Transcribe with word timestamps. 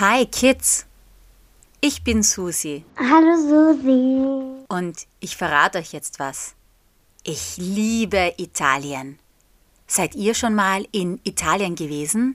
Hi 0.00 0.24
Kids, 0.24 0.86
ich 1.82 2.02
bin 2.02 2.22
Susi 2.22 2.86
Hallo 2.96 3.36
Susi. 3.36 4.64
und 4.66 5.06
ich 5.20 5.36
verrate 5.36 5.76
euch 5.76 5.92
jetzt 5.92 6.18
was. 6.18 6.54
Ich 7.22 7.58
liebe 7.58 8.32
Italien. 8.38 9.18
Seid 9.86 10.14
ihr 10.14 10.32
schon 10.32 10.54
mal 10.54 10.86
in 10.90 11.20
Italien 11.24 11.74
gewesen? 11.74 12.34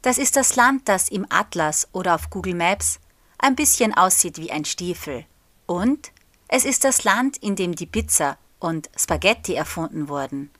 Das 0.00 0.16
ist 0.16 0.34
das 0.36 0.56
Land, 0.56 0.88
das 0.88 1.10
im 1.10 1.26
Atlas 1.28 1.88
oder 1.92 2.14
auf 2.14 2.30
Google 2.30 2.54
Maps 2.54 3.00
ein 3.36 3.54
bisschen 3.54 3.92
aussieht 3.92 4.38
wie 4.38 4.50
ein 4.50 4.64
Stiefel. 4.64 5.26
Und 5.66 6.10
es 6.48 6.64
ist 6.64 6.84
das 6.84 7.04
Land, 7.04 7.36
in 7.36 7.54
dem 7.54 7.74
die 7.74 7.84
Pizza 7.84 8.38
und 8.60 8.88
Spaghetti 8.96 9.52
erfunden 9.52 10.08
wurden. 10.08 10.50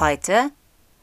Heute 0.00 0.50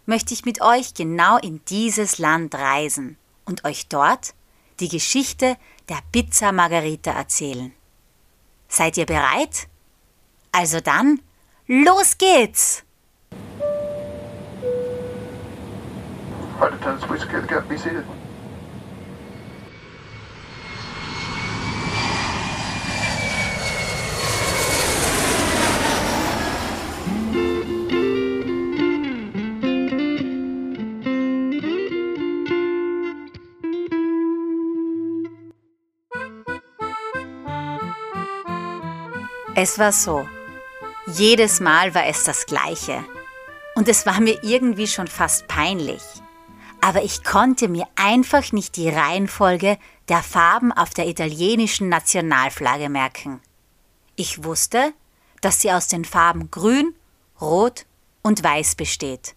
möchte 0.08 0.34
ich 0.34 0.44
mit 0.44 0.60
euch 0.62 0.96
genau 0.96 1.38
in 1.38 1.62
dieses 1.66 2.18
Land 2.18 2.56
reisen 2.56 3.20
und 3.46 3.64
euch 3.64 3.90
dort 3.90 4.34
die 4.80 4.90
Geschichte 4.90 5.58
der 5.90 6.00
Pizza 6.12 6.52
Margherita 6.52 7.12
erzählen. 7.12 7.74
Seid 8.68 8.98
ihr 8.98 9.06
bereit? 9.06 9.68
Also 10.52 10.80
dann, 10.80 11.22
los 11.68 12.18
geht's! 12.18 12.84
Lieutenant, 16.60 17.02
please 17.02 17.26
get, 17.28 17.48
get, 17.48 17.68
be 17.68 17.78
seated. 17.78 18.06
Es 39.58 39.80
war 39.80 39.94
so. 39.94 40.28
Jedes 41.08 41.62
Mal 41.62 41.96
war 41.96 42.06
es 42.08 42.26
das 42.26 42.46
gleiche. 42.46 43.06
Und 43.76 43.88
es 43.88 44.06
war 44.06 44.20
mir 44.20 44.44
irgendwie 44.44 44.86
schon 44.86 45.08
fast 45.08 45.48
peinlich. 45.48 46.02
Aber 46.82 47.04
ich 47.04 47.24
konnte 47.24 47.70
mir 47.70 47.88
einfach 47.96 48.52
nicht 48.52 48.76
die 48.76 48.90
Reihenfolge 48.90 49.78
der 50.10 50.22
Farben 50.22 50.74
auf 50.74 50.90
der 50.90 51.08
italienischen 51.08 51.88
Nationalflagge 51.88 52.90
merken. 52.90 53.40
Ich 54.18 54.44
wusste, 54.44 54.94
dass 55.40 55.62
sie 55.62 55.72
aus 55.72 55.88
den 55.88 56.04
Farben 56.04 56.52
Grün, 56.52 56.94
Rot 57.40 57.86
und 58.24 58.44
Weiß 58.44 58.76
besteht. 58.76 59.36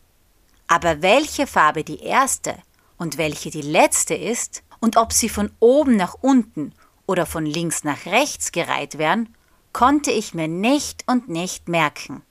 Aber 0.67 1.01
welche 1.01 1.47
Farbe 1.47 1.85
die 1.85 2.03
erste 2.03 2.57
und 2.97 3.19
welche 3.19 3.51
die 3.51 3.63
letzte 3.63 4.17
ist 4.17 4.65
und 4.81 4.97
ob 4.97 5.13
sie 5.13 5.29
von 5.29 5.53
oben 5.61 5.97
nach 5.97 6.15
unten 6.21 6.75
oder 7.07 7.25
von 7.25 7.47
links 7.47 7.85
nach 7.85 8.05
rechts 8.05 8.51
gereiht 8.51 8.99
werden, 8.99 9.33
konnte 9.73 10.11
ich 10.11 10.35
mir 10.35 10.49
nicht 10.49 11.05
und 11.07 11.29
nicht 11.29 11.69
merken. 11.69 12.23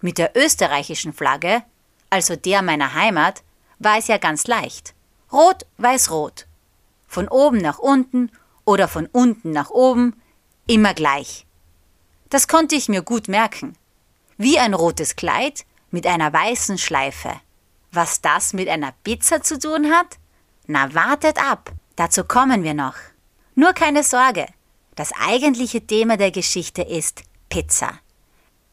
Mit 0.00 0.18
der 0.18 0.36
österreichischen 0.36 1.12
Flagge, 1.12 1.62
also 2.10 2.36
der 2.36 2.62
meiner 2.62 2.94
Heimat, 2.94 3.42
war 3.78 3.98
es 3.98 4.08
ja 4.08 4.18
ganz 4.18 4.46
leicht. 4.46 4.94
Rot, 5.32 5.66
weiß, 5.78 6.10
rot. 6.10 6.46
Von 7.08 7.28
oben 7.28 7.58
nach 7.58 7.78
unten 7.78 8.30
oder 8.64 8.88
von 8.88 9.06
unten 9.06 9.52
nach 9.52 9.70
oben, 9.70 10.20
immer 10.66 10.94
gleich. 10.94 11.46
Das 12.30 12.48
konnte 12.48 12.74
ich 12.74 12.88
mir 12.88 13.02
gut 13.02 13.28
merken. 13.28 13.76
Wie 14.36 14.58
ein 14.58 14.74
rotes 14.74 15.16
Kleid 15.16 15.64
mit 15.90 16.06
einer 16.06 16.32
weißen 16.32 16.78
Schleife. 16.78 17.32
Was 17.92 18.20
das 18.20 18.52
mit 18.52 18.68
einer 18.68 18.92
Pizza 19.04 19.42
zu 19.42 19.58
tun 19.58 19.90
hat? 19.90 20.18
Na, 20.66 20.92
wartet 20.94 21.38
ab, 21.38 21.72
dazu 21.94 22.24
kommen 22.24 22.62
wir 22.64 22.74
noch. 22.74 22.96
Nur 23.54 23.72
keine 23.72 24.02
Sorge, 24.02 24.46
das 24.96 25.12
eigentliche 25.12 25.86
Thema 25.86 26.16
der 26.16 26.30
Geschichte 26.30 26.82
ist 26.82 27.22
Pizza. 27.48 28.00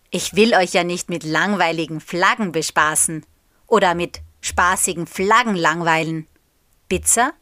Ich 0.10 0.36
will 0.36 0.56
euch 0.56 0.74
ja 0.74 0.84
nicht 0.84 1.10
mit 1.10 1.24
langweiligen 1.24 2.00
Flaggen 2.00 2.52
bespaßen 2.52 3.26
oder 3.68 3.94
mit 3.94 4.22
spaßigen 4.42 5.06
Flaggen 5.06 5.56
langweilen. 5.56 6.28
Pizza 6.88 7.34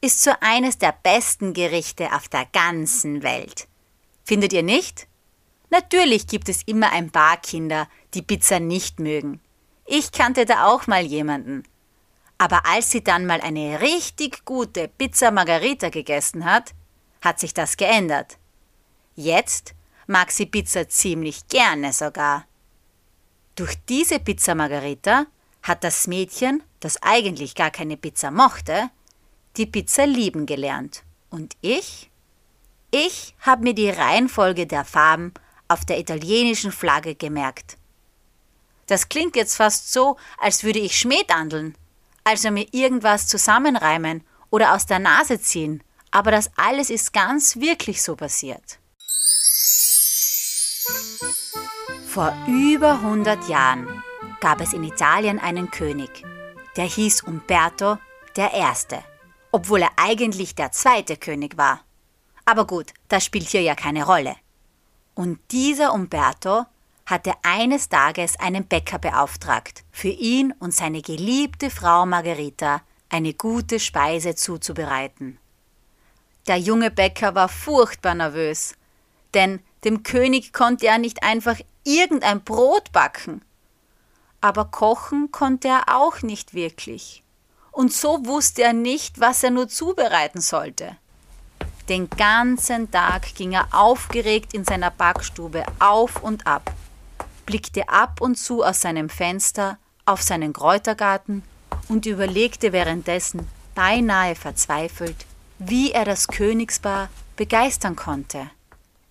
ist 0.00 0.22
so 0.22 0.30
eines 0.40 0.78
der 0.78 0.94
besten 1.02 1.54
Gerichte 1.54 2.12
auf 2.12 2.28
der 2.28 2.46
ganzen 2.52 3.22
Welt. 3.22 3.66
Findet 4.22 4.52
ihr 4.52 4.62
nicht? 4.62 5.08
Natürlich 5.70 6.26
gibt 6.28 6.48
es 6.48 6.62
immer 6.62 6.92
ein 6.92 7.10
paar 7.10 7.36
Kinder, 7.38 7.88
die 8.14 8.22
Pizza 8.22 8.60
nicht 8.60 9.00
mögen. 9.00 9.40
Ich 9.86 10.12
kannte 10.12 10.44
da 10.44 10.66
auch 10.66 10.86
mal 10.86 11.04
jemanden. 11.04 11.64
Aber 12.38 12.64
als 12.66 12.90
sie 12.90 13.02
dann 13.02 13.26
mal 13.26 13.40
eine 13.40 13.80
richtig 13.80 14.44
gute 14.44 14.88
Pizza 14.88 15.30
Margarita 15.30 15.88
gegessen 15.88 16.44
hat, 16.44 16.74
hat 17.24 17.40
sich 17.40 17.54
das 17.54 17.76
geändert. 17.76 18.38
Jetzt 19.16 19.74
mag 20.06 20.30
sie 20.30 20.46
Pizza 20.46 20.88
ziemlich 20.88 21.48
gerne 21.48 21.92
sogar. 21.92 22.46
Durch 23.56 23.74
diese 23.88 24.18
Pizza 24.18 24.54
Margarita 24.54 25.26
hat 25.62 25.82
das 25.82 26.06
Mädchen, 26.06 26.62
das 26.80 27.02
eigentlich 27.02 27.54
gar 27.54 27.70
keine 27.70 27.96
Pizza 27.96 28.30
mochte, 28.30 28.90
die 29.56 29.66
Pizza 29.66 30.06
lieben 30.06 30.46
gelernt. 30.46 31.02
Und 31.30 31.56
ich? 31.60 32.10
Ich 32.90 33.34
habe 33.40 33.62
mir 33.62 33.74
die 33.74 33.90
Reihenfolge 33.90 34.66
der 34.66 34.84
Farben 34.84 35.32
auf 35.68 35.84
der 35.84 35.98
italienischen 35.98 36.72
Flagge 36.72 37.14
gemerkt. 37.14 37.78
Das 38.86 39.08
klingt 39.08 39.34
jetzt 39.34 39.56
fast 39.56 39.92
so, 39.92 40.16
als 40.38 40.62
würde 40.62 40.78
ich 40.78 40.98
schmähdandeln, 40.98 41.74
also 42.22 42.50
mir 42.50 42.66
irgendwas 42.72 43.26
zusammenreimen 43.26 44.22
oder 44.50 44.74
aus 44.74 44.86
der 44.86 44.98
Nase 44.98 45.40
ziehen, 45.40 45.82
aber 46.14 46.30
das 46.30 46.48
alles 46.56 46.90
ist 46.90 47.12
ganz 47.12 47.56
wirklich 47.56 48.00
so 48.00 48.14
passiert. 48.14 48.78
Vor 52.06 52.32
über 52.46 52.92
100 52.92 53.48
Jahren 53.48 54.02
gab 54.40 54.60
es 54.60 54.72
in 54.72 54.84
Italien 54.84 55.40
einen 55.40 55.72
König, 55.72 56.22
der 56.76 56.84
hieß 56.84 57.22
Umberto 57.22 57.98
I., 58.38 58.64
obwohl 59.50 59.82
er 59.82 59.90
eigentlich 59.96 60.54
der 60.54 60.70
zweite 60.70 61.16
König 61.16 61.56
war. 61.58 61.80
Aber 62.44 62.64
gut, 62.64 62.94
das 63.08 63.24
spielt 63.24 63.48
hier 63.48 63.62
ja 63.62 63.74
keine 63.74 64.04
Rolle. 64.04 64.36
Und 65.14 65.40
dieser 65.50 65.92
Umberto 65.92 66.64
hatte 67.06 67.32
eines 67.42 67.88
Tages 67.88 68.38
einen 68.38 68.66
Bäcker 68.66 69.00
beauftragt, 69.00 69.82
für 69.90 70.08
ihn 70.08 70.54
und 70.60 70.72
seine 70.72 71.02
geliebte 71.02 71.70
Frau 71.70 72.06
Margherita 72.06 72.82
eine 73.08 73.34
gute 73.34 73.80
Speise 73.80 74.36
zuzubereiten. 74.36 75.38
Der 76.46 76.58
junge 76.58 76.90
Bäcker 76.90 77.34
war 77.34 77.48
furchtbar 77.48 78.14
nervös, 78.14 78.74
denn 79.32 79.60
dem 79.84 80.02
König 80.02 80.52
konnte 80.52 80.86
er 80.86 80.98
nicht 80.98 81.22
einfach 81.22 81.58
irgendein 81.84 82.42
Brot 82.42 82.92
backen. 82.92 83.42
Aber 84.40 84.66
kochen 84.66 85.30
konnte 85.30 85.68
er 85.68 85.96
auch 85.96 86.22
nicht 86.22 86.54
wirklich. 86.54 87.22
Und 87.72 87.92
so 87.92 88.24
wusste 88.26 88.62
er 88.62 88.72
nicht, 88.72 89.20
was 89.20 89.42
er 89.42 89.50
nur 89.50 89.68
zubereiten 89.68 90.40
sollte. 90.40 90.96
Den 91.88 92.08
ganzen 92.08 92.90
Tag 92.90 93.34
ging 93.34 93.52
er 93.52 93.68
aufgeregt 93.72 94.54
in 94.54 94.64
seiner 94.64 94.90
Backstube 94.90 95.64
auf 95.80 96.22
und 96.22 96.46
ab, 96.46 96.72
blickte 97.44 97.88
ab 97.88 98.20
und 98.20 98.36
zu 98.36 98.62
aus 98.62 98.80
seinem 98.80 99.08
Fenster 99.08 99.78
auf 100.06 100.22
seinen 100.22 100.52
Kräutergarten 100.52 101.42
und 101.88 102.06
überlegte 102.06 102.72
währenddessen 102.72 103.48
beinahe 103.74 104.34
verzweifelt, 104.34 105.26
wie 105.58 105.92
er 105.92 106.04
das 106.04 106.28
Königspaar 106.28 107.08
begeistern 107.36 107.96
konnte. 107.96 108.50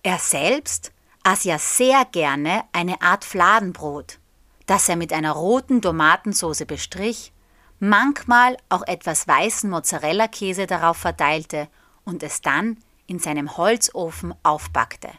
Er 0.02 0.18
selbst 0.18 0.92
aß 1.22 1.44
ja 1.44 1.58
sehr 1.58 2.04
gerne 2.04 2.64
eine 2.72 3.00
Art 3.00 3.24
Fladenbrot, 3.24 4.18
das 4.66 4.88
er 4.88 4.96
mit 4.96 5.12
einer 5.12 5.32
roten 5.32 5.80
Tomatensauce 5.80 6.64
bestrich, 6.66 7.32
manchmal 7.80 8.56
auch 8.68 8.86
etwas 8.86 9.26
weißen 9.26 9.68
Mozzarella-Käse 9.68 10.66
darauf 10.66 10.98
verteilte 10.98 11.68
und 12.04 12.22
es 12.22 12.40
dann 12.40 12.78
in 13.06 13.18
seinem 13.18 13.56
Holzofen 13.56 14.34
aufbackte. 14.42 15.10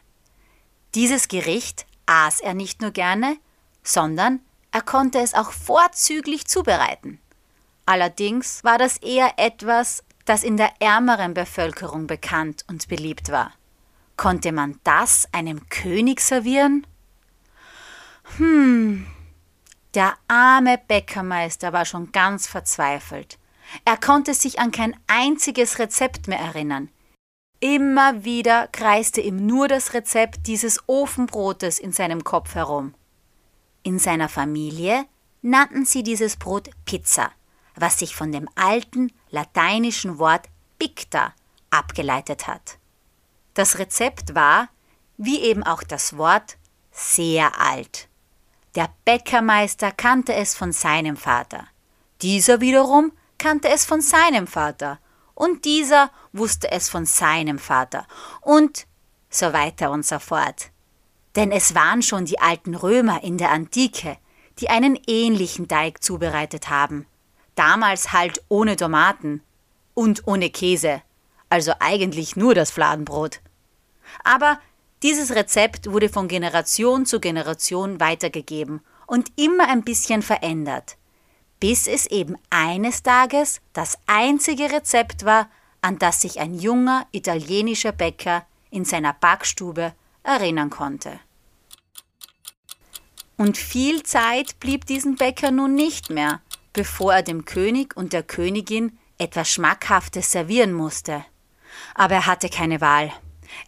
Dieses 0.94 1.28
Gericht 1.28 1.86
aß 2.06 2.40
er 2.40 2.54
nicht 2.54 2.82
nur 2.82 2.92
gerne, 2.92 3.38
sondern 3.84 4.40
er 4.72 4.82
konnte 4.82 5.20
es 5.20 5.34
auch 5.34 5.52
vorzüglich 5.52 6.48
zubereiten. 6.48 7.20
Allerdings 7.86 8.64
war 8.64 8.78
das 8.78 8.98
eher 8.98 9.34
etwas, 9.38 10.04
das 10.26 10.44
in 10.44 10.58
der 10.58 10.72
ärmeren 10.80 11.34
Bevölkerung 11.34 12.08
bekannt 12.08 12.66
und 12.68 12.88
beliebt 12.88 13.32
war. 13.32 13.54
Konnte 14.18 14.52
man 14.52 14.80
das 14.84 15.28
einem 15.32 15.70
König 15.70 16.22
servieren? 16.22 16.86
Hm, 18.38 19.06
der 19.94 20.16
arme 20.28 20.78
Bäckermeister 20.88 21.72
war 21.72 21.86
schon 21.86 22.12
ganz 22.12 22.48
verzweifelt. 22.48 23.38
Er 23.86 23.98
konnte 23.98 24.34
sich 24.34 24.60
an 24.60 24.72
kein 24.72 24.96
einziges 25.08 25.80
Rezept 25.80 26.28
mehr 26.28 26.40
erinnern. 26.40 26.90
Immer 27.60 28.24
wieder 28.24 28.68
kreiste 28.68 29.22
ihm 29.22 29.46
nur 29.46 29.68
das 29.68 29.94
Rezept 29.94 30.48
dieses 30.48 30.84
Ofenbrotes 30.88 31.80
in 31.80 31.92
seinem 31.92 32.24
Kopf 32.24 32.56
herum. 32.56 32.94
In 33.84 34.00
seiner 34.00 34.30
Familie 34.30 35.06
nannten 35.42 35.86
sie 35.86 36.04
dieses 36.04 36.36
Brot 36.36 36.70
Pizza, 36.86 37.32
was 37.76 38.00
sich 38.00 38.16
von 38.16 38.32
dem 38.32 38.50
alten 38.56 39.12
lateinischen 39.30 40.18
Wort 40.20 40.48
Picta 40.80 41.34
abgeleitet 41.70 42.48
hat. 42.48 42.78
Das 43.54 43.78
Rezept 43.78 44.36
war, 44.36 44.70
wie 45.18 45.40
eben 45.40 45.64
auch 45.64 45.84
das 45.84 46.18
Wort, 46.18 46.58
sehr 46.92 47.60
alt. 47.60 48.08
Der 48.76 48.90
Bäckermeister 49.06 49.92
kannte 49.92 50.34
es 50.34 50.56
von 50.56 50.72
seinem 50.72 51.16
Vater. 51.16 51.68
Dieser 52.22 52.62
wiederum 52.62 53.12
kannte 53.38 53.70
es 53.70 53.86
von 53.86 54.02
seinem 54.02 54.48
Vater. 54.48 55.00
Und 55.34 55.66
dieser 55.66 56.12
wusste 56.34 56.72
es 56.72 56.90
von 56.90 57.06
seinem 57.06 57.60
Vater. 57.60 58.08
Und 58.42 58.88
so 59.30 59.54
weiter 59.54 59.92
und 59.92 60.06
so 60.06 60.20
fort. 60.20 60.72
Denn 61.36 61.52
es 61.52 61.76
waren 61.76 62.02
schon 62.02 62.26
die 62.26 62.40
alten 62.40 62.76
Römer 62.76 63.24
in 63.24 63.38
der 63.38 63.52
Antike, 63.52 64.18
die 64.60 64.70
einen 64.70 64.98
ähnlichen 65.08 65.68
Teig 65.68 66.02
zubereitet 66.02 66.70
haben. 66.70 67.06
Damals 67.56 68.12
halt 68.14 68.44
ohne 68.50 68.76
Tomaten 68.76 69.42
und 69.94 70.28
ohne 70.28 70.50
Käse, 70.50 71.02
also 71.50 71.74
eigentlich 71.80 72.36
nur 72.36 72.54
das 72.54 72.72
Fladenbrot. 72.72 73.42
Aber 74.24 74.60
dieses 75.04 75.36
Rezept 75.36 75.92
wurde 75.92 76.10
von 76.10 76.28
Generation 76.28 77.06
zu 77.06 77.20
Generation 77.20 78.00
weitergegeben 78.00 78.82
und 79.08 79.32
immer 79.36 79.68
ein 79.70 79.84
bisschen 79.84 80.22
verändert, 80.22 80.98
bis 81.60 81.88
es 81.88 82.06
eben 82.08 82.36
eines 82.50 83.04
Tages 83.04 83.62
das 83.74 83.98
einzige 84.08 84.72
Rezept 84.72 85.26
war, 85.26 85.50
an 85.82 86.00
das 86.00 86.22
sich 86.22 86.40
ein 86.40 86.56
junger 86.56 87.06
italienischer 87.12 87.92
Bäcker 87.92 88.46
in 88.72 88.86
seiner 88.86 89.14
Backstube 89.14 89.94
erinnern 90.24 90.70
konnte. 90.70 91.20
Und 93.38 93.58
viel 93.58 94.02
Zeit 94.04 94.60
blieb 94.60 94.86
diesem 94.86 95.16
Bäcker 95.16 95.52
nun 95.52 95.76
nicht 95.76 96.10
mehr, 96.10 96.42
bevor 96.76 97.14
er 97.14 97.24
dem 97.24 97.46
König 97.46 97.96
und 97.96 98.14
der 98.14 98.22
Königin 98.22 99.00
etwas 99.18 99.50
Schmackhaftes 99.50 100.32
servieren 100.32 100.74
musste. 100.74 101.26
Aber 101.96 102.16
er 102.16 102.26
hatte 102.28 102.50
keine 102.50 102.82
Wahl. 102.82 103.12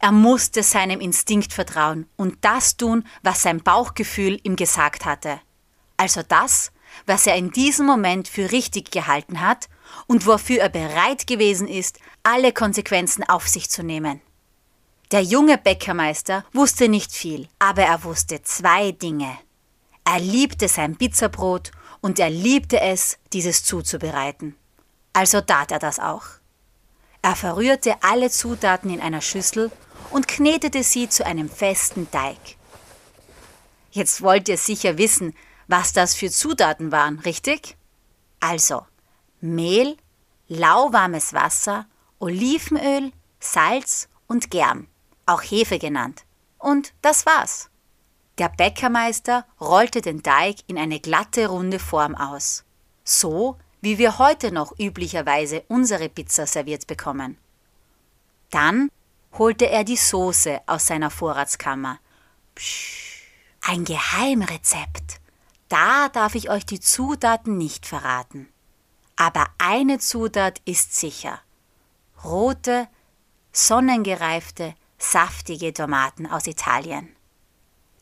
Er 0.01 0.12
musste 0.12 0.62
seinem 0.62 1.00
Instinkt 1.00 1.54
vertrauen 1.54 2.06
und 2.18 2.38
das 2.42 2.75
tun, 2.75 3.07
was 3.24 3.42
sein 3.42 3.63
Bauchgefühl 3.63 4.39
ihm 4.44 4.57
gesagt 4.57 5.06
hatte. 5.06 5.39
Also 5.95 6.21
das, 6.27 6.71
was 7.06 7.25
er 7.27 7.38
in 7.38 7.51
diesem 7.51 7.86
Moment 7.86 8.27
für 8.27 8.51
richtig 8.51 8.92
gehalten 8.92 9.39
hat 9.39 9.69
und 10.07 10.25
wofür 10.25 10.59
er 10.59 10.69
bereit 10.69 11.27
gewesen 11.27 11.68
ist, 11.68 12.00
alle 12.24 12.51
Konsequenzen 12.51 13.24
auf 13.24 13.48
sich 13.48 13.69
zu 13.69 13.83
nehmen. 13.83 14.19
Der 15.12 15.21
junge 15.21 15.57
Bäckermeister 15.57 16.44
wusste 16.51 16.89
nicht 16.89 17.13
viel, 17.13 17.48
aber 17.57 17.83
er 17.83 18.04
wusste 18.04 18.42
zwei 18.42 18.92
Dinge. 18.92 19.38
Er 20.04 20.19
liebte 20.19 20.68
sein 20.68 20.98
Pizzabrot 20.98 21.71
und 22.07 22.19
er 22.19 22.30
liebte 22.30 22.80
es, 22.80 23.18
dieses 23.33 23.65
zuzubereiten. 23.65 24.56
Also 25.12 25.42
tat 25.42 25.74
er 25.74 25.80
das 25.80 26.00
auch. 26.00 26.24
Er 27.21 27.36
verrührte 27.36 27.95
alle 28.01 28.30
Zutaten 28.30 28.89
in 28.89 29.01
einer 29.01 29.19
Schüssel 29.19 29.74
und 30.12 30.25
knetete 30.25 30.83
sie 30.83 31.09
zu 31.09 31.25
einem 31.25 31.50
festen 31.50 32.09
Teig. 32.09 32.38
Jetzt 33.92 34.21
wollt 34.21 34.48
ihr 34.48 34.57
sicher 34.57 34.98
wissen, 34.98 35.36
was 35.68 35.92
das 35.92 36.15
für 36.15 36.31
Zutaten 36.31 36.94
waren, 36.94 37.19
richtig? 37.19 37.75
Also 38.39 38.86
Mehl, 39.42 39.98
lauwarmes 40.48 41.33
Wasser, 41.33 41.88
Olivenöl, 42.19 43.12
Salz 43.42 44.07
und 44.27 44.50
Germ, 44.50 44.88
auch 45.25 45.42
Hefe 45.42 45.77
genannt. 45.77 46.24
Und 46.57 46.94
das 47.01 47.25
war's. 47.25 47.69
Der 48.37 48.49
Bäckermeister 48.49 49.45
rollte 49.59 50.01
den 50.01 50.21
Teig 50.21 50.57
in 50.67 50.77
eine 50.77 50.99
glatte 50.99 51.47
runde 51.47 51.79
Form 51.79 52.15
aus. 52.15 52.63
So, 53.03 53.57
wie 53.81 53.97
wir 53.97 54.19
heute 54.19 54.51
noch 54.51 54.77
üblicherweise 54.77 55.63
unsere 55.67 56.09
Pizza 56.09 56.45
serviert 56.45 56.85
bekommen. 56.87 57.37
Dann 58.51 58.89
holte 59.37 59.69
er 59.69 59.83
die 59.83 59.97
Soße 59.97 60.61
aus 60.67 60.87
seiner 60.87 61.09
Vorratskammer. 61.09 61.99
Psch, 62.55 63.23
ein 63.61 63.85
Geheimrezept. 63.85 65.19
Da 65.67 66.09
darf 66.09 66.35
ich 66.35 66.49
euch 66.49 66.65
die 66.65 66.79
Zutaten 66.79 67.57
nicht 67.57 67.85
verraten. 67.85 68.47
Aber 69.15 69.47
eine 69.57 69.97
Zutat 69.99 70.61
ist 70.65 70.95
sicher. 70.95 71.41
Rote, 72.23 72.87
sonnengereifte, 73.51 74.75
saftige 74.97 75.73
Tomaten 75.73 76.27
aus 76.27 76.47
Italien. 76.47 77.16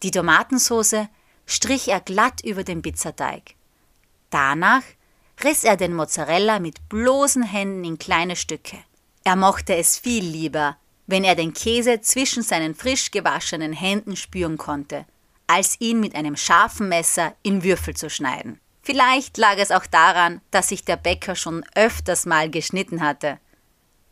Die 0.05 0.11
Tomatensoße 0.11 1.09
strich 1.47 1.87
er 1.87 1.99
glatt 1.99 2.41
über 2.43 2.63
den 2.63 2.83
Pizzateig. 2.83 3.55
Danach 4.29 4.83
riss 5.43 5.63
er 5.63 5.77
den 5.77 5.95
Mozzarella 5.95 6.59
mit 6.59 6.89
bloßen 6.89 7.41
Händen 7.41 7.83
in 7.83 7.97
kleine 7.97 8.35
Stücke. 8.35 8.77
Er 9.23 9.35
mochte 9.35 9.75
es 9.75 9.97
viel 9.97 10.23
lieber, 10.23 10.77
wenn 11.07 11.23
er 11.23 11.33
den 11.33 11.55
Käse 11.55 12.01
zwischen 12.01 12.43
seinen 12.43 12.75
frisch 12.75 13.09
gewaschenen 13.09 13.73
Händen 13.73 14.15
spüren 14.15 14.59
konnte, 14.59 15.07
als 15.47 15.81
ihn 15.81 16.01
mit 16.01 16.13
einem 16.13 16.35
scharfen 16.35 16.87
Messer 16.87 17.33
in 17.41 17.63
Würfel 17.63 17.95
zu 17.95 18.07
schneiden. 18.07 18.59
Vielleicht 18.83 19.39
lag 19.39 19.57
es 19.57 19.71
auch 19.71 19.87
daran, 19.87 20.39
dass 20.51 20.69
sich 20.69 20.85
der 20.85 20.97
Bäcker 20.97 21.35
schon 21.35 21.65
öfters 21.73 22.27
mal 22.27 22.51
geschnitten 22.51 23.01
hatte. 23.01 23.39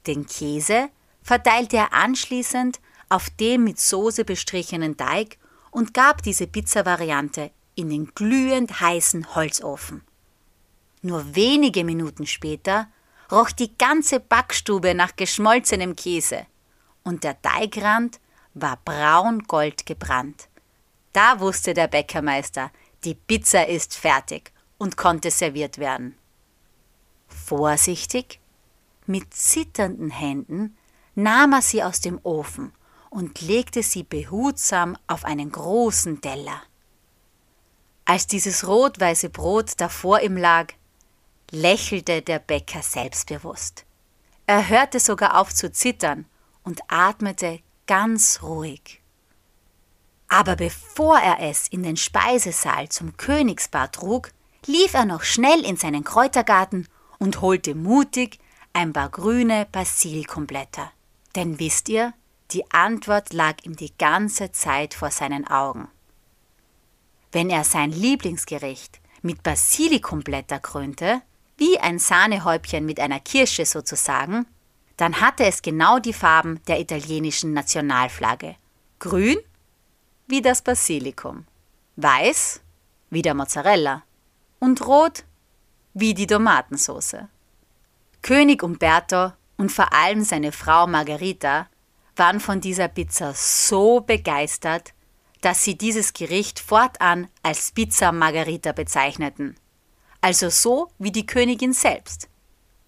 Den 0.07 0.25
Käse 0.25 0.89
verteilte 1.21 1.77
er 1.77 1.93
anschließend 1.93 2.79
auf 3.09 3.29
dem 3.29 3.63
mit 3.63 3.79
Soße 3.79 4.25
bestrichenen 4.25 4.97
Teig 4.97 5.37
und 5.73 5.93
gab 5.93 6.21
diese 6.21 6.47
Pizza-Variante 6.47 7.51
in 7.75 7.89
den 7.89 8.13
glühend 8.13 8.79
heißen 8.79 9.35
Holzofen. 9.35 10.03
Nur 11.01 11.35
wenige 11.35 11.83
Minuten 11.83 12.27
später 12.27 12.87
roch 13.31 13.51
die 13.51 13.75
ganze 13.77 14.19
Backstube 14.19 14.93
nach 14.93 15.15
geschmolzenem 15.15 15.95
Käse 15.95 16.45
und 17.03 17.23
der 17.23 17.41
Teigrand 17.41 18.19
war 18.53 18.79
braun-gold 18.85 19.85
gebrannt. 19.85 20.47
Da 21.11 21.39
wusste 21.39 21.73
der 21.73 21.87
Bäckermeister, 21.87 22.71
die 23.03 23.15
Pizza 23.15 23.67
ist 23.67 23.95
fertig 23.97 24.51
und 24.77 24.95
konnte 24.95 25.31
serviert 25.31 25.79
werden. 25.79 26.15
Vorsichtig, 27.27 28.39
mit 29.07 29.33
zitternden 29.33 30.11
Händen 30.11 30.77
nahm 31.15 31.53
er 31.53 31.61
sie 31.61 31.83
aus 31.83 31.99
dem 31.99 32.19
Ofen 32.23 32.71
und 33.13 33.41
legte 33.41 33.83
sie 33.83 34.03
behutsam 34.03 34.97
auf 35.07 35.23
einen 35.23 35.51
großen 35.51 36.19
Teller. 36.19 36.61
Als 38.05 38.25
dieses 38.27 38.67
rot-weiße 38.67 39.29
Brot 39.29 39.73
davor 39.77 40.21
ihm 40.21 40.35
lag, 40.35 40.73
lächelte 41.51 42.23
der 42.23 42.39
Bäcker 42.39 42.81
selbstbewusst. 42.81 43.85
Er 44.47 44.67
hörte 44.67 44.99
sogar 44.99 45.39
auf 45.39 45.53
zu 45.53 45.71
zittern 45.71 46.25
und 46.63 46.81
atmete 46.87 47.59
ganz 47.85 48.41
ruhig. 48.41 49.01
Aber 50.27 50.55
bevor 50.55 51.19
er 51.19 51.39
es 51.39 51.67
in 51.67 51.83
den 51.83 51.97
Speisesaal 51.97 52.89
zum 52.89 53.15
Königsbad 53.15 53.93
trug, 53.93 54.31
lief 54.65 54.95
er 54.95 55.05
noch 55.05 55.21
schnell 55.21 55.63
in 55.63 55.77
seinen 55.77 56.03
Kräutergarten 56.03 56.87
und 57.19 57.41
holte 57.41 57.75
mutig 57.75 58.39
ein 58.73 58.91
paar 58.91 59.09
grüne 59.09 59.67
Basilikumblätter. 59.71 60.91
Denn 61.35 61.59
wisst 61.59 61.87
ihr, 61.89 62.13
die 62.51 62.69
Antwort 62.71 63.33
lag 63.33 63.63
ihm 63.63 63.75
die 63.75 63.91
ganze 63.97 64.51
Zeit 64.51 64.93
vor 64.93 65.11
seinen 65.11 65.47
Augen. 65.47 65.87
Wenn 67.31 67.49
er 67.49 67.63
sein 67.63 67.91
Lieblingsgericht 67.91 68.99
mit 69.21 69.41
Basilikumblätter 69.41 70.59
krönte, 70.59 71.21
wie 71.57 71.79
ein 71.79 71.97
Sahnehäubchen 71.97 72.85
mit 72.85 72.99
einer 72.99 73.19
Kirsche 73.19 73.65
sozusagen, 73.65 74.45
dann 74.97 75.19
hatte 75.19 75.45
es 75.45 75.61
genau 75.61 75.99
die 75.99 76.13
Farben 76.13 76.61
der 76.67 76.79
italienischen 76.79 77.53
Nationalflagge. 77.53 78.55
Grün 78.99 79.37
wie 80.27 80.41
das 80.41 80.61
Basilikum, 80.61 81.45
weiß 81.95 82.61
wie 83.09 83.21
der 83.21 83.33
Mozzarella 83.33 84.03
und 84.59 84.85
rot 84.85 85.23
wie 85.93 86.13
die 86.13 86.27
Tomatensauce. 86.27 87.17
König 88.21 88.63
Umberto 88.63 89.33
und 89.57 89.71
vor 89.71 89.93
allem 89.93 90.23
seine 90.23 90.51
Frau 90.51 90.87
Margherita 90.87 91.67
waren 92.15 92.39
von 92.39 92.61
dieser 92.61 92.87
Pizza 92.87 93.33
so 93.33 94.01
begeistert, 94.01 94.93
dass 95.41 95.63
sie 95.63 95.77
dieses 95.77 96.13
Gericht 96.13 96.59
fortan 96.59 97.27
als 97.41 97.71
Pizza 97.71 98.11
Margherita 98.11 98.71
bezeichneten 98.71 99.55
also 100.23 100.49
so 100.49 100.89
wie 100.99 101.11
die 101.11 101.25
Königin 101.25 101.73
selbst, 101.73 102.29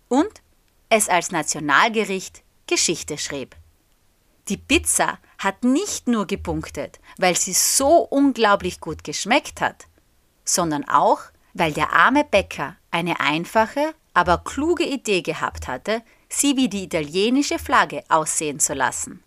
und 0.08 0.42
es 0.88 1.10
als 1.10 1.32
Nationalgericht 1.32 2.44
Geschichte 2.66 3.18
schrieb. 3.18 3.58
Die 4.48 4.56
Pizza 4.56 5.20
hat 5.38 5.66
nicht 5.66 6.08
nur 6.08 6.28
gepunktet, 6.28 7.02
weil 7.18 7.36
sie 7.36 7.52
so 7.52 7.98
unglaublich 7.98 8.80
gut 8.80 9.04
geschmeckt 9.04 9.60
hat, 9.60 9.88
sondern 10.46 10.88
auch, 10.88 11.24
weil 11.54 11.74
der 11.74 11.92
arme 11.92 12.24
Bäcker 12.24 12.78
eine 12.90 13.20
einfache, 13.20 13.94
aber 14.14 14.38
kluge 14.38 14.86
Idee 14.86 15.22
gehabt 15.22 15.68
hatte, 15.68 16.04
sie 16.36 16.56
wie 16.58 16.70
die 16.70 16.84
italienische 16.84 17.60
Flagge 17.60 18.04
aussehen 18.10 18.60
zu 18.60 18.74
lassen. 18.74 19.24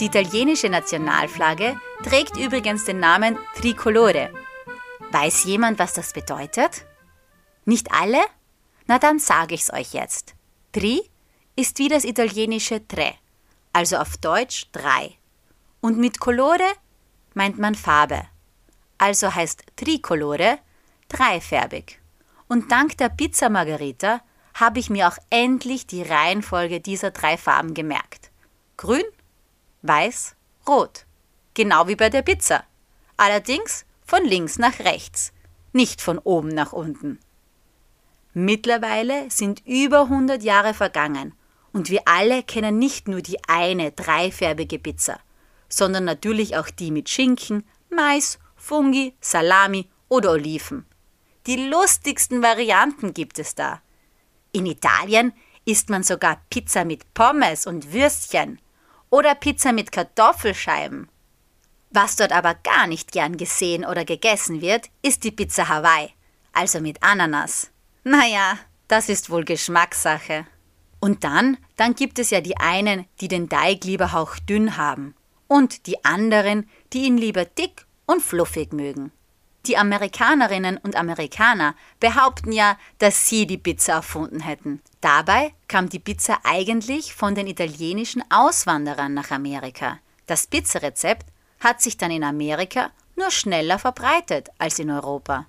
Die 0.00 0.06
italienische 0.06 0.68
Nationalflagge 0.68 1.80
trägt 2.02 2.36
übrigens 2.36 2.84
den 2.84 2.98
Namen 2.98 3.38
Tricolore 3.54 4.30
Weiß 5.12 5.44
jemand, 5.44 5.78
was 5.78 5.92
das 5.92 6.14
bedeutet? 6.14 6.86
Nicht 7.66 7.92
alle? 7.92 8.24
Na 8.86 8.98
dann 8.98 9.18
sage 9.18 9.54
ich's 9.54 9.72
euch 9.72 9.92
jetzt. 9.92 10.34
Tri 10.72 11.02
ist 11.54 11.78
wie 11.78 11.88
das 11.88 12.04
italienische 12.04 12.86
tre, 12.88 13.12
also 13.74 13.98
auf 13.98 14.16
Deutsch 14.16 14.68
drei. 14.72 15.18
Und 15.82 15.98
mit 15.98 16.18
colore 16.18 16.72
meint 17.34 17.58
man 17.58 17.74
Farbe. 17.74 18.26
Also 18.96 19.34
heißt 19.34 19.64
Tricolore 19.76 20.58
dreifärbig. 21.08 22.01
Und 22.48 22.70
dank 22.70 22.96
der 22.98 23.08
Pizza 23.08 23.48
Margherita 23.48 24.20
habe 24.54 24.78
ich 24.78 24.90
mir 24.90 25.08
auch 25.08 25.16
endlich 25.30 25.86
die 25.86 26.02
Reihenfolge 26.02 26.80
dieser 26.80 27.10
drei 27.10 27.36
Farben 27.36 27.74
gemerkt. 27.74 28.30
Grün, 28.76 29.04
weiß, 29.82 30.36
rot. 30.66 31.06
Genau 31.54 31.88
wie 31.88 31.96
bei 31.96 32.10
der 32.10 32.22
Pizza. 32.22 32.64
Allerdings 33.16 33.84
von 34.04 34.24
links 34.24 34.58
nach 34.58 34.78
rechts, 34.80 35.32
nicht 35.72 36.00
von 36.00 36.18
oben 36.18 36.48
nach 36.48 36.72
unten. 36.72 37.18
Mittlerweile 38.34 39.30
sind 39.30 39.62
über 39.66 40.02
100 40.02 40.42
Jahre 40.42 40.74
vergangen 40.74 41.34
und 41.72 41.90
wir 41.90 42.02
alle 42.06 42.42
kennen 42.42 42.78
nicht 42.78 43.08
nur 43.08 43.20
die 43.20 43.38
eine 43.46 43.92
dreifärbige 43.92 44.78
Pizza, 44.78 45.20
sondern 45.68 46.04
natürlich 46.04 46.56
auch 46.56 46.70
die 46.70 46.90
mit 46.90 47.08
Schinken, 47.08 47.64
Mais, 47.90 48.38
Fungi, 48.56 49.14
Salami 49.20 49.88
oder 50.08 50.32
Oliven. 50.32 50.86
Die 51.46 51.56
lustigsten 51.56 52.42
Varianten 52.42 53.14
gibt 53.14 53.38
es 53.38 53.54
da. 53.54 53.82
In 54.52 54.66
Italien 54.66 55.32
isst 55.64 55.90
man 55.90 56.02
sogar 56.02 56.40
Pizza 56.50 56.84
mit 56.84 57.14
Pommes 57.14 57.66
und 57.66 57.92
Würstchen 57.92 58.60
oder 59.10 59.34
Pizza 59.34 59.72
mit 59.72 59.90
Kartoffelscheiben. 59.90 61.08
Was 61.90 62.16
dort 62.16 62.32
aber 62.32 62.54
gar 62.54 62.86
nicht 62.86 63.12
gern 63.12 63.36
gesehen 63.36 63.84
oder 63.84 64.04
gegessen 64.04 64.60
wird, 64.60 64.88
ist 65.02 65.24
die 65.24 65.30
Pizza 65.30 65.68
Hawaii, 65.68 66.10
also 66.52 66.80
mit 66.80 67.02
Ananas. 67.02 67.70
Naja, 68.04 68.58
das 68.88 69.08
ist 69.08 69.28
wohl 69.28 69.44
Geschmackssache. 69.44 70.46
Und 71.00 71.24
dann, 71.24 71.58
dann 71.76 71.94
gibt 71.94 72.18
es 72.18 72.30
ja 72.30 72.40
die 72.40 72.56
einen, 72.56 73.06
die 73.20 73.28
den 73.28 73.48
Teig 73.48 73.84
lieber 73.84 74.12
hauchdünn 74.12 74.76
haben 74.76 75.14
und 75.48 75.86
die 75.86 76.04
anderen, 76.04 76.68
die 76.92 77.04
ihn 77.04 77.18
lieber 77.18 77.44
dick 77.44 77.84
und 78.06 78.22
fluffig 78.22 78.72
mögen. 78.72 79.12
Die 79.66 79.76
Amerikanerinnen 79.76 80.76
und 80.78 80.96
Amerikaner 80.96 81.76
behaupten 82.00 82.50
ja, 82.50 82.76
dass 82.98 83.28
sie 83.28 83.46
die 83.46 83.58
Pizza 83.58 83.94
erfunden 83.94 84.40
hätten. 84.40 84.82
Dabei 85.00 85.54
kam 85.68 85.88
die 85.88 86.00
Pizza 86.00 86.40
eigentlich 86.42 87.14
von 87.14 87.36
den 87.36 87.46
italienischen 87.46 88.24
Auswanderern 88.30 89.14
nach 89.14 89.30
Amerika. 89.30 89.98
Das 90.26 90.48
Pizzarezept 90.48 91.26
hat 91.60 91.80
sich 91.80 91.96
dann 91.96 92.10
in 92.10 92.24
Amerika 92.24 92.90
nur 93.14 93.30
schneller 93.30 93.78
verbreitet 93.78 94.48
als 94.58 94.80
in 94.80 94.90
Europa. 94.90 95.46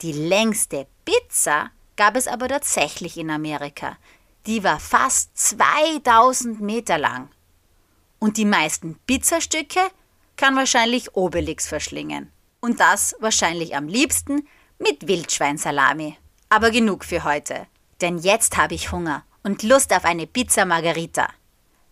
Die 0.00 0.12
längste 0.12 0.86
Pizza 1.04 1.70
gab 1.96 2.16
es 2.16 2.26
aber 2.26 2.48
tatsächlich 2.48 3.18
in 3.18 3.30
Amerika. 3.30 3.98
Die 4.46 4.64
war 4.64 4.80
fast 4.80 5.36
2000 5.36 6.60
Meter 6.60 6.98
lang. 6.98 7.28
Und 8.18 8.38
die 8.38 8.44
meisten 8.46 8.98
Pizzastücke 9.06 9.80
kann 10.36 10.56
wahrscheinlich 10.56 11.14
Obelix 11.14 11.68
verschlingen. 11.68 12.30
Und 12.64 12.80
das 12.80 13.14
wahrscheinlich 13.20 13.76
am 13.76 13.88
liebsten 13.88 14.48
mit 14.78 15.06
Wildschweinsalami. 15.06 16.16
Aber 16.48 16.70
genug 16.70 17.04
für 17.04 17.22
heute. 17.22 17.66
Denn 18.00 18.16
jetzt 18.16 18.56
habe 18.56 18.74
ich 18.74 18.90
Hunger 18.90 19.22
und 19.42 19.62
Lust 19.62 19.92
auf 19.92 20.06
eine 20.06 20.26
Pizza 20.26 20.64
Margarita. 20.64 21.28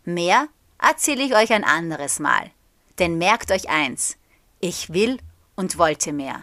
Mehr 0.06 0.48
erzähle 0.78 1.24
ich 1.24 1.36
euch 1.36 1.52
ein 1.52 1.64
anderes 1.64 2.20
Mal. 2.20 2.50
Denn 2.98 3.18
merkt 3.18 3.50
euch 3.50 3.68
eins, 3.68 4.16
ich 4.60 4.94
will 4.94 5.18
und 5.56 5.76
wollte 5.76 6.10
mehr. 6.10 6.42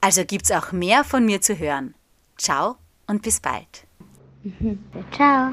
Also 0.00 0.24
gibt's 0.24 0.52
auch 0.52 0.70
mehr 0.70 1.02
von 1.02 1.24
mir 1.24 1.40
zu 1.40 1.58
hören. 1.58 1.96
Ciao 2.36 2.76
und 3.08 3.22
bis 3.22 3.40
bald. 3.40 3.88
Ciao. 5.10 5.52